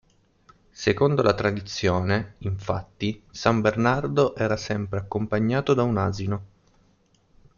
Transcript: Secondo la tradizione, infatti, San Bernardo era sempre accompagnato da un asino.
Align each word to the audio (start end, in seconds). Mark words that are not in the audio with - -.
Secondo 0.71 1.21
la 1.21 1.35
tradizione, 1.35 2.33
infatti, 2.39 3.21
San 3.29 3.61
Bernardo 3.61 4.35
era 4.35 4.57
sempre 4.57 4.97
accompagnato 4.97 5.75
da 5.75 5.83
un 5.83 5.97
asino. 5.99 6.45